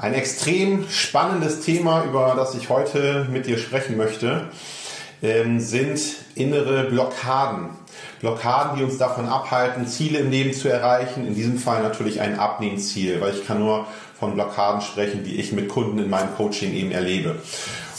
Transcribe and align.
Ein 0.00 0.14
extrem 0.14 0.88
spannendes 0.88 1.60
Thema, 1.60 2.04
über 2.04 2.32
das 2.34 2.54
ich 2.54 2.70
heute 2.70 3.26
mit 3.30 3.44
dir 3.44 3.58
sprechen 3.58 3.98
möchte, 3.98 4.44
ähm, 5.22 5.60
sind 5.60 6.00
innere 6.34 6.84
Blockaden. 6.84 7.68
Blockaden, 8.20 8.78
die 8.78 8.82
uns 8.82 8.96
davon 8.96 9.26
abhalten, 9.26 9.86
Ziele 9.86 10.20
im 10.20 10.30
Leben 10.30 10.54
zu 10.54 10.68
erreichen. 10.68 11.26
In 11.26 11.34
diesem 11.34 11.58
Fall 11.58 11.82
natürlich 11.82 12.22
ein 12.22 12.38
Abnehmziel, 12.38 13.20
weil 13.20 13.34
ich 13.34 13.46
kann 13.46 13.58
nur 13.58 13.86
von 14.18 14.32
Blockaden 14.32 14.80
sprechen, 14.80 15.22
die 15.22 15.38
ich 15.38 15.52
mit 15.52 15.68
Kunden 15.68 15.98
in 15.98 16.08
meinem 16.08 16.34
Coaching 16.34 16.72
eben 16.72 16.92
erlebe. 16.92 17.36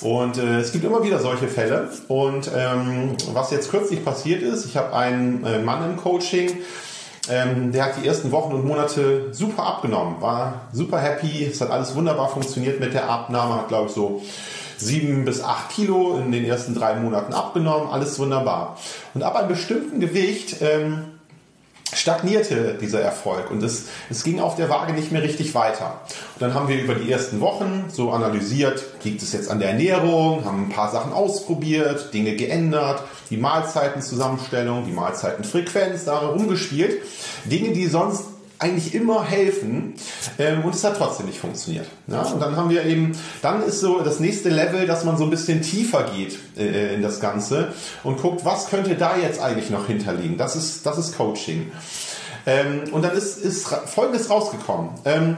Und 0.02 0.40
äh, 0.40 0.58
es 0.58 0.72
gibt 0.72 0.84
immer 0.84 1.04
wieder 1.04 1.20
solche 1.20 1.48
Fälle. 1.48 1.92
Und 2.08 2.50
ähm, 2.58 3.16
was 3.34 3.52
jetzt 3.52 3.70
kürzlich 3.70 4.04
passiert 4.04 4.42
ist, 4.42 4.66
ich 4.66 4.76
habe 4.76 4.96
einen 4.96 5.44
äh, 5.44 5.60
Mann 5.60 5.88
im 5.88 5.98
Coaching, 5.98 6.52
ähm, 7.30 7.72
der 7.72 7.86
hat 7.86 7.94
die 8.02 8.08
ersten 8.08 8.32
Wochen 8.32 8.54
und 8.54 8.66
Monate 8.66 9.34
super 9.34 9.64
abgenommen, 9.64 10.22
war 10.22 10.62
super 10.74 11.00
happy, 11.00 11.46
es 11.46 11.62
hat 11.62 11.70
alles 11.70 11.96
wunderbar 11.96 12.30
funktioniert 12.30 12.80
mit 12.80 12.94
der 12.94 13.10
Abnahme, 13.10 13.56
hat 13.56 13.68
glaube 13.68 13.88
ich 13.88 13.94
so 13.94 14.22
sieben 14.78 15.26
bis 15.26 15.44
acht 15.44 15.70
Kilo 15.70 16.18
in 16.18 16.32
den 16.32 16.44
ersten 16.46 16.74
drei 16.74 16.96
Monaten 16.96 17.34
abgenommen, 17.34 17.90
alles 17.90 18.18
wunderbar. 18.18 18.78
Und 19.14 19.24
ab 19.24 19.36
einem 19.36 19.50
bestimmten 19.50 20.00
Gewicht 20.00 20.58
ähm, 20.62 21.06
stagnierte 21.94 22.78
dieser 22.80 23.02
Erfolg 23.02 23.52
und 23.52 23.62
es, 23.64 23.86
es 24.10 24.24
ging 24.24 24.40
auf 24.40 24.56
der 24.56 24.70
Waage 24.70 24.94
nicht 24.94 25.12
mehr 25.12 25.22
richtig 25.22 25.54
weiter. 25.56 26.02
Und 26.36 26.42
dann 26.42 26.54
haben 26.54 26.68
wir 26.68 26.82
über 26.82 26.96
die 26.96 27.12
ersten 27.12 27.42
Wochen 27.42 27.86
so 27.90 28.12
analysiert, 28.12 28.84
liegt 29.04 29.22
es 29.22 29.34
jetzt 29.34 29.50
an 29.50 29.60
der 29.60 29.70
Ernährung, 29.70 30.46
haben 30.46 30.66
ein 30.66 30.70
paar 30.70 30.92
Sachen 30.92 31.14
ausprobiert, 31.14 32.14
Dinge 32.14 32.36
geändert, 32.36 33.04
die 33.30 33.38
Mahlzeitenzusammenstellung, 33.38 34.86
die 34.86 34.92
Mahlzeitenfrequenz 34.92 36.06
da 36.06 36.20
rumgespielt. 36.20 37.02
Dinge, 37.46 37.72
die 37.74 37.88
sonst 37.88 38.26
eigentlich 38.62 38.94
immer 38.94 39.24
helfen 39.24 39.96
ähm, 40.38 40.64
und 40.64 40.76
es 40.76 40.84
hat 40.84 40.98
trotzdem 40.98 41.26
nicht 41.26 41.40
funktioniert. 41.40 41.88
Ja? 42.08 42.22
Und 42.22 42.40
dann 42.40 42.56
haben 42.56 42.70
wir 42.70 42.86
eben, 42.86 43.14
dann 43.42 43.64
ist 43.64 43.80
so 43.80 44.02
das 44.02 44.20
nächste 44.20 44.50
Level, 44.50 44.86
dass 44.86 45.04
man 45.04 45.18
so 45.18 45.24
ein 45.24 45.32
bisschen 45.32 45.64
tiefer 45.64 46.04
geht 46.16 46.38
äh, 46.58 46.94
in 46.94 47.02
das 47.02 47.20
Ganze 47.20 47.74
und 48.04 48.22
guckt, 48.22 48.46
was 48.46 48.70
könnte 48.70 48.96
da 48.96 49.18
jetzt 49.18 49.42
eigentlich 49.42 49.72
noch 49.72 49.88
hinterliegen. 49.88 50.38
Das 50.38 50.56
ist, 50.56 50.86
das 50.86 51.00
ist 51.00 51.18
Coaching. 51.18 51.72
Ähm, 52.46 52.84
und 52.92 53.02
dann 53.02 53.18
ist, 53.18 53.38
ist 53.38 53.68
Folgendes 53.68 54.30
rausgekommen. 54.30 54.92
Ähm, 55.06 55.38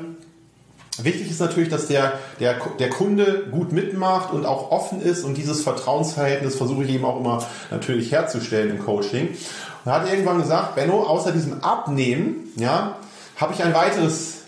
Wichtig 1.01 1.31
ist 1.31 1.39
natürlich, 1.39 1.69
dass 1.69 1.88
der, 1.88 2.19
der, 2.39 2.55
der 2.77 2.89
Kunde 2.91 3.47
gut 3.49 3.71
mitmacht 3.71 4.31
und 4.31 4.45
auch 4.45 4.69
offen 4.69 5.01
ist 5.01 5.23
und 5.23 5.35
dieses 5.35 5.63
Vertrauensverhältnis 5.63 6.55
versuche 6.55 6.83
ich 6.83 6.91
eben 6.91 7.03
auch 7.03 7.19
immer 7.19 7.44
natürlich 7.71 8.11
herzustellen 8.11 8.69
im 8.69 8.85
Coaching. 8.85 9.29
Und 9.29 9.91
er 9.91 9.94
hat 9.94 10.07
irgendwann 10.07 10.39
gesagt, 10.39 10.75
Benno, 10.75 11.01
außer 11.01 11.31
diesem 11.31 11.63
Abnehmen, 11.63 12.51
ja, 12.57 12.97
habe 13.37 13.53
ich 13.53 13.63
ein 13.63 13.73
weiteres 13.73 14.43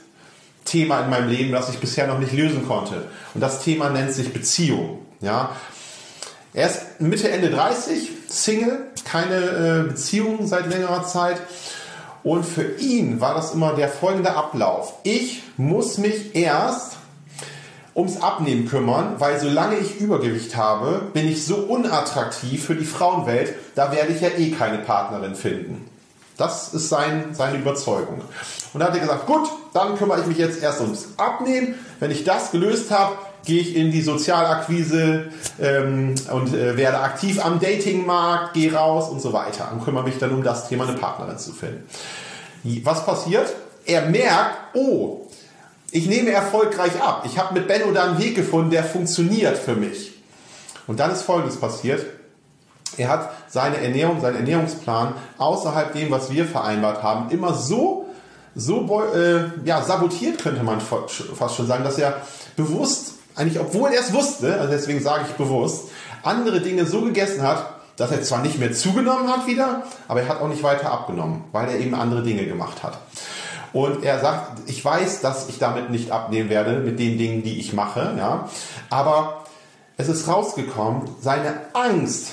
Thema 0.65 1.01
in 1.01 1.09
meinem 1.09 1.29
Leben, 1.29 1.51
das 1.51 1.69
ich 1.69 1.79
bisher 1.79 2.07
noch 2.07 2.19
nicht 2.19 2.33
lösen 2.33 2.67
konnte. 2.67 3.05
Und 3.33 3.41
das 3.41 3.63
Thema 3.63 3.89
nennt 3.89 4.11
sich 4.11 4.33
Beziehung. 4.33 5.05
Ja. 5.21 5.51
Er 6.53 6.67
ist 6.67 6.99
Mitte, 6.99 7.29
Ende 7.29 7.49
30, 7.49 8.09
Single, 8.27 8.87
keine 9.03 9.35
äh, 9.35 9.87
Beziehung 9.89 10.47
seit 10.47 10.67
längerer 10.67 11.03
Zeit. 11.03 11.41
Und 12.23 12.43
für 12.43 12.77
ihn 12.79 13.21
war 13.21 13.35
das 13.35 13.53
immer 13.53 13.73
der 13.73 13.89
folgende 13.89 14.35
Ablauf. 14.35 14.93
Ich 15.03 15.43
muss 15.57 15.97
mich 15.97 16.35
erst 16.35 16.97
ums 17.95 18.21
Abnehmen 18.21 18.67
kümmern, 18.67 19.15
weil 19.19 19.39
solange 19.39 19.77
ich 19.77 19.99
Übergewicht 19.99 20.55
habe, 20.55 21.03
bin 21.13 21.27
ich 21.27 21.45
so 21.45 21.55
unattraktiv 21.55 22.65
für 22.65 22.75
die 22.75 22.85
Frauenwelt, 22.85 23.53
da 23.75 23.91
werde 23.91 24.11
ich 24.11 24.21
ja 24.21 24.29
eh 24.29 24.51
keine 24.51 24.79
Partnerin 24.79 25.35
finden. 25.35 25.89
Das 26.37 26.73
ist 26.73 26.89
sein, 26.89 27.29
seine 27.33 27.59
Überzeugung. 27.59 28.21
Und 28.73 28.79
da 28.79 28.87
hat 28.87 28.95
er 28.95 28.99
gesagt, 28.99 29.25
gut, 29.25 29.47
dann 29.73 29.97
kümmere 29.97 30.21
ich 30.21 30.27
mich 30.27 30.37
jetzt 30.37 30.61
erst 30.61 30.81
ums 30.81 31.07
Abnehmen. 31.17 31.75
Wenn 31.99 32.11
ich 32.11 32.23
das 32.25 32.51
gelöst 32.51 32.91
habe, 32.91 33.15
gehe 33.45 33.61
ich 33.61 33.75
in 33.75 33.91
die 33.91 34.01
Sozialakquise 34.01 35.25
ähm, 35.61 36.15
und 36.31 36.53
äh, 36.53 36.75
werde 36.75 36.99
aktiv 36.99 37.43
am 37.43 37.59
Datingmarkt, 37.59 38.53
gehe 38.53 38.73
raus 38.73 39.09
und 39.09 39.21
so 39.21 39.33
weiter 39.33 39.69
und 39.71 39.83
kümmere 39.83 40.03
mich 40.03 40.17
dann 40.17 40.31
um 40.31 40.43
das 40.43 40.67
Thema, 40.67 40.87
eine 40.87 40.97
Partnerin 40.97 41.37
zu 41.37 41.53
finden. 41.53 41.87
Was 42.83 43.05
passiert? 43.05 43.53
Er 43.85 44.07
merkt, 44.07 44.57
oh, 44.73 45.27
ich 45.91 46.07
nehme 46.07 46.31
erfolgreich 46.31 46.99
ab. 46.99 47.23
Ich 47.25 47.37
habe 47.37 47.53
mit 47.53 47.67
Benno 47.67 47.91
da 47.91 48.05
einen 48.05 48.19
Weg 48.19 48.35
gefunden, 48.35 48.71
der 48.71 48.83
funktioniert 48.83 49.57
für 49.57 49.75
mich. 49.75 50.13
Und 50.87 50.99
dann 50.99 51.11
ist 51.11 51.21
Folgendes 51.21 51.57
passiert. 51.57 52.05
Er 52.97 53.09
hat 53.09 53.31
seine 53.47 53.77
Ernährung, 53.81 54.21
seinen 54.21 54.37
Ernährungsplan 54.37 55.13
außerhalb 55.37 55.93
dem, 55.93 56.11
was 56.11 56.31
wir 56.31 56.45
vereinbart 56.45 57.03
haben, 57.03 57.29
immer 57.29 57.53
so, 57.53 58.05
so 58.55 59.03
äh, 59.13 59.65
ja, 59.65 59.81
sabotiert, 59.81 60.41
könnte 60.41 60.63
man 60.63 60.79
fast 60.79 61.55
schon 61.55 61.67
sagen, 61.67 61.83
dass 61.83 61.97
er 61.97 62.21
bewusst, 62.55 63.13
eigentlich 63.35 63.59
obwohl 63.59 63.91
er 63.91 63.99
es 63.99 64.13
wusste, 64.13 64.59
also 64.59 64.71
deswegen 64.71 65.01
sage 65.01 65.25
ich 65.27 65.35
bewusst, 65.35 65.89
andere 66.23 66.61
Dinge 66.61 66.85
so 66.85 67.01
gegessen 67.01 67.43
hat, 67.43 67.65
dass 67.97 68.11
er 68.11 68.21
zwar 68.23 68.41
nicht 68.41 68.59
mehr 68.59 68.73
zugenommen 68.73 69.29
hat 69.29 69.47
wieder, 69.47 69.83
aber 70.07 70.21
er 70.21 70.29
hat 70.29 70.41
auch 70.41 70.47
nicht 70.47 70.63
weiter 70.63 70.91
abgenommen, 70.91 71.43
weil 71.51 71.69
er 71.69 71.79
eben 71.79 71.95
andere 71.95 72.23
Dinge 72.23 72.45
gemacht 72.45 72.83
hat. 72.83 72.97
Und 73.73 74.03
er 74.03 74.19
sagt, 74.19 74.69
ich 74.69 74.83
weiß, 74.83 75.21
dass 75.21 75.49
ich 75.49 75.59
damit 75.59 75.89
nicht 75.89 76.11
abnehmen 76.11 76.49
werde 76.49 76.79
mit 76.79 76.97
den 76.97 77.17
Dingen, 77.17 77.43
die 77.43 77.59
ich 77.59 77.73
mache, 77.73 78.15
ja, 78.17 78.49
aber 78.89 79.43
es 79.97 80.09
ist 80.09 80.27
rausgekommen, 80.27 81.09
seine 81.21 81.53
Angst 81.73 82.31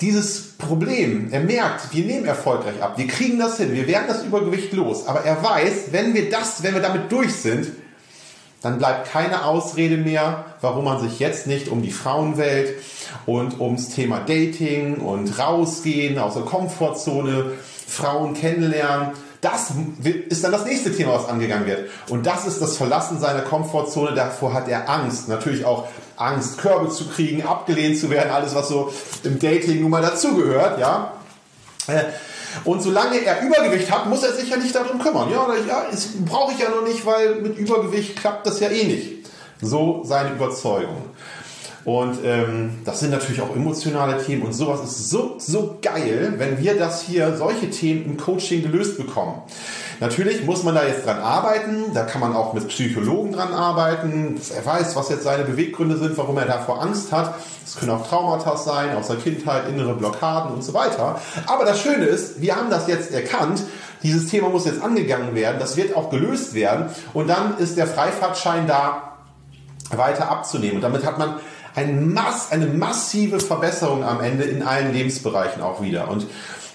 dieses 0.00 0.56
Problem, 0.58 1.28
er 1.32 1.40
merkt, 1.40 1.92
wir 1.92 2.04
nehmen 2.04 2.24
erfolgreich 2.24 2.80
ab, 2.80 2.98
wir 2.98 3.06
kriegen 3.06 3.38
das 3.38 3.56
hin, 3.56 3.72
wir 3.72 3.86
werden 3.88 4.04
das 4.06 4.22
Übergewicht 4.22 4.72
los, 4.72 5.06
aber 5.06 5.24
er 5.24 5.42
weiß, 5.42 5.88
wenn 5.90 6.14
wir 6.14 6.30
das, 6.30 6.62
wenn 6.62 6.74
wir 6.74 6.82
damit 6.82 7.10
durch 7.10 7.34
sind, 7.34 7.68
dann 8.62 8.78
bleibt 8.78 9.10
keine 9.10 9.44
Ausrede 9.44 9.96
mehr, 9.96 10.44
warum 10.60 10.84
man 10.84 11.00
sich 11.00 11.18
jetzt 11.18 11.46
nicht 11.46 11.68
um 11.68 11.82
die 11.82 11.90
Frauenwelt 11.90 12.74
und 13.26 13.60
ums 13.60 13.90
Thema 13.90 14.20
Dating 14.20 14.96
und 14.96 15.38
rausgehen 15.38 16.18
aus 16.18 16.34
der 16.34 16.42
Komfortzone, 16.42 17.52
Frauen 17.86 18.34
kennenlernen, 18.34 19.10
das 19.40 19.70
ist 20.28 20.42
dann 20.42 20.52
das 20.52 20.64
nächste 20.64 20.92
Thema, 20.94 21.14
was 21.14 21.28
angegangen 21.28 21.66
wird. 21.66 21.90
Und 22.08 22.26
das 22.26 22.46
ist 22.46 22.60
das 22.60 22.76
Verlassen 22.76 23.20
seiner 23.20 23.42
Komfortzone. 23.42 24.14
Davor 24.14 24.52
hat 24.52 24.68
er 24.68 24.88
Angst. 24.88 25.28
Natürlich 25.28 25.64
auch 25.64 25.86
Angst, 26.16 26.58
Körbe 26.58 26.88
zu 26.88 27.08
kriegen, 27.08 27.42
abgelehnt 27.42 27.98
zu 27.98 28.10
werden, 28.10 28.30
alles, 28.30 28.54
was 28.54 28.68
so 28.68 28.92
im 29.22 29.38
Dating 29.38 29.80
nun 29.80 29.90
mal 29.90 30.02
dazugehört, 30.02 30.80
ja. 30.80 31.12
Äh, 31.86 32.04
und 32.64 32.82
solange 32.82 33.18
er 33.24 33.42
Übergewicht 33.42 33.90
hat, 33.90 34.06
muss 34.08 34.22
er 34.22 34.32
sich 34.32 34.48
ja 34.48 34.56
nicht 34.56 34.74
darum 34.74 34.98
kümmern. 34.98 35.30
Ja, 35.30 35.46
ja 35.66 35.86
brauche 36.24 36.52
ich 36.52 36.58
ja 36.58 36.70
noch 36.70 36.82
nicht, 36.82 37.04
weil 37.06 37.36
mit 37.36 37.56
Übergewicht 37.56 38.16
klappt 38.16 38.46
das 38.46 38.58
ja 38.60 38.68
eh 38.68 38.84
nicht. 38.84 39.26
So 39.60 40.02
seine 40.04 40.30
Überzeugung. 40.30 41.02
Und 41.84 42.18
ähm, 42.24 42.80
das 42.84 43.00
sind 43.00 43.10
natürlich 43.10 43.40
auch 43.40 43.54
emotionale 43.54 44.22
Themen 44.22 44.42
und 44.42 44.52
sowas 44.52 44.82
ist 44.82 45.10
so, 45.10 45.36
so 45.38 45.78
geil, 45.80 46.34
wenn 46.36 46.58
wir 46.58 46.76
das 46.76 47.02
hier, 47.02 47.36
solche 47.36 47.70
Themen 47.70 48.04
im 48.04 48.16
Coaching 48.16 48.62
gelöst 48.62 48.98
bekommen. 48.98 49.42
Natürlich 50.00 50.44
muss 50.44 50.62
man 50.62 50.76
da 50.76 50.84
jetzt 50.84 51.04
dran 51.04 51.18
arbeiten, 51.18 51.92
da 51.92 52.04
kann 52.04 52.20
man 52.20 52.34
auch 52.34 52.52
mit 52.52 52.68
Psychologen 52.68 53.32
dran 53.32 53.52
arbeiten, 53.52 54.36
dass 54.36 54.50
er 54.50 54.64
weiß, 54.64 54.94
was 54.94 55.08
jetzt 55.08 55.24
seine 55.24 55.44
Beweggründe 55.44 55.96
sind, 55.96 56.16
warum 56.16 56.36
er 56.38 56.44
davor 56.44 56.82
Angst 56.82 57.10
hat. 57.10 57.34
Es 57.64 57.76
können 57.76 57.90
auch 57.90 58.06
Traumata 58.06 58.56
sein, 58.56 58.96
aus 58.96 59.08
der 59.08 59.16
Kindheit, 59.16 59.68
innere 59.68 59.94
Blockaden 59.94 60.52
und 60.52 60.62
so 60.62 60.72
weiter. 60.72 61.20
Aber 61.46 61.64
das 61.64 61.80
Schöne 61.80 62.04
ist, 62.04 62.40
wir 62.40 62.54
haben 62.54 62.70
das 62.70 62.86
jetzt 62.86 63.12
erkannt, 63.12 63.62
dieses 64.04 64.28
Thema 64.30 64.48
muss 64.48 64.66
jetzt 64.66 64.80
angegangen 64.80 65.34
werden, 65.34 65.58
das 65.58 65.76
wird 65.76 65.96
auch 65.96 66.10
gelöst 66.10 66.54
werden 66.54 66.90
und 67.12 67.28
dann 67.28 67.58
ist 67.58 67.76
der 67.76 67.88
Freifahrtschein 67.88 68.68
da, 68.68 69.08
weiter 69.90 70.30
abzunehmen. 70.30 70.76
Und 70.76 70.82
damit 70.82 71.04
hat 71.04 71.18
man 71.18 71.36
ein 71.78 72.12
Mass, 72.12 72.50
eine 72.50 72.66
massive 72.66 73.38
Verbesserung 73.38 74.02
am 74.02 74.20
Ende 74.20 74.44
in 74.44 74.62
allen 74.62 74.92
Lebensbereichen 74.92 75.62
auch 75.62 75.80
wieder. 75.80 76.08
Und 76.08 76.26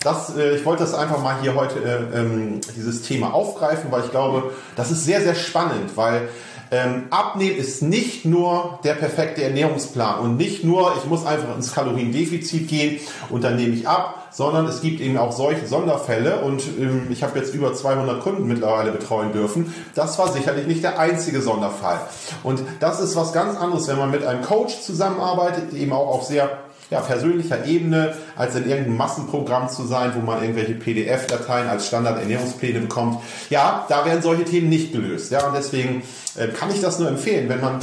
das, 0.01 0.35
äh, 0.35 0.55
ich 0.55 0.65
wollte 0.65 0.83
das 0.83 0.94
einfach 0.94 1.21
mal 1.21 1.38
hier 1.41 1.55
heute 1.55 1.79
äh, 1.79 2.19
ähm, 2.19 2.61
dieses 2.75 3.01
Thema 3.01 3.33
aufgreifen, 3.33 3.91
weil 3.91 4.03
ich 4.05 4.11
glaube, 4.11 4.51
das 4.75 4.91
ist 4.91 5.03
sehr, 5.03 5.21
sehr 5.21 5.35
spannend, 5.35 5.95
weil 5.95 6.29
ähm, 6.73 7.03
Abnehmen 7.11 7.55
ist 7.55 7.83
nicht 7.83 8.25
nur 8.25 8.79
der 8.83 8.95
perfekte 8.95 9.43
Ernährungsplan 9.43 10.19
und 10.21 10.37
nicht 10.37 10.63
nur, 10.63 10.93
ich 10.97 11.07
muss 11.07 11.23
einfach 11.23 11.55
ins 11.55 11.71
Kaloriendefizit 11.71 12.67
gehen 12.67 12.99
und 13.29 13.43
dann 13.43 13.57
nehme 13.57 13.75
ich 13.75 13.87
ab, 13.87 14.29
sondern 14.31 14.65
es 14.65 14.81
gibt 14.81 14.99
eben 14.99 15.17
auch 15.17 15.31
solche 15.31 15.67
Sonderfälle 15.67 16.39
und 16.39 16.63
ähm, 16.79 17.07
ich 17.11 17.21
habe 17.21 17.37
jetzt 17.37 17.53
über 17.53 17.75
200 17.75 18.21
Kunden 18.21 18.47
mittlerweile 18.47 18.91
betreuen 18.91 19.31
dürfen. 19.31 19.71
Das 19.93 20.17
war 20.17 20.31
sicherlich 20.31 20.65
nicht 20.65 20.83
der 20.83 20.97
einzige 20.97 21.41
Sonderfall. 21.41 22.01
Und 22.41 22.63
das 22.79 22.99
ist 22.99 23.15
was 23.15 23.33
ganz 23.33 23.55
anderes, 23.55 23.87
wenn 23.87 23.99
man 23.99 24.09
mit 24.09 24.25
einem 24.25 24.41
Coach 24.41 24.81
zusammenarbeitet, 24.81 25.73
eben 25.73 25.93
auch 25.93 26.07
auf 26.07 26.23
sehr 26.23 26.49
ja, 26.89 27.01
persönlicher 27.01 27.65
Ebene, 27.65 28.13
als 28.35 28.56
in 28.56 28.68
irgendeinem 28.68 28.97
Massenprogramm 28.97 29.69
zu 29.69 29.85
sein, 29.85 30.13
wo 30.15 30.19
man 30.19 30.41
irgendwelche 30.41 30.75
PDF-Dateien 30.75 31.68
als 31.68 31.88
Standard-Ernährungspläne 31.88 32.80
bekommt. 32.80 33.21
Ja, 33.50 33.85
da 33.89 34.06
werden 34.06 34.21
solche 34.21 34.45
Themen 34.45 34.69
nicht 34.69 34.91
gelöst. 34.91 35.31
Ja, 35.31 35.47
und 35.47 35.56
deswegen 35.56 36.03
äh, 36.35 36.47
kann 36.47 36.69
ich 36.71 36.81
das 36.81 37.00
nur 37.00 37.07
empfehlen, 37.07 37.50
wenn 37.50 37.62
man 37.62 37.80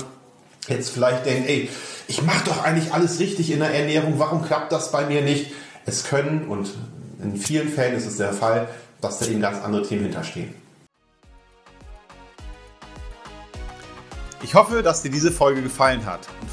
jetzt 0.69 0.91
vielleicht 0.91 1.27
denkt, 1.27 1.49
ey, 1.49 1.69
ich 2.07 2.23
mache 2.23 2.45
doch 2.47 2.63
eigentlich 2.65 2.93
alles 2.93 3.19
richtig 3.19 3.51
in 3.51 3.61
der 3.61 3.75
Ernährung, 3.75 4.15
warum 4.19 4.43
klappt 4.43 4.73
das 4.73 4.93
bei 4.93 5.07
mir 5.07 5.23
nicht? 5.23 5.53
Es 5.87 6.05
können, 6.05 6.47
und 6.49 6.71
in 7.23 7.37
vielen 7.37 7.69
Fällen 7.69 7.97
ist 7.97 8.07
es 8.07 8.17
der 8.17 8.33
Fall, 8.33 8.69
dass 9.01 9.19
da 9.19 9.27
eben 9.27 9.41
ganz 9.41 9.63
andere 9.63 9.83
Themen 9.87 10.05
hinterstehen. 10.05 10.55
Ich 14.43 14.55
hoffe, 14.55 14.83
dass 14.83 15.03
dir 15.03 15.11
diese 15.11 15.31
Folge 15.31 15.63
gefallen 15.63 16.07
hat 16.07 16.29